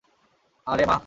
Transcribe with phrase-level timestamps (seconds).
[0.67, 0.97] আরে, মা।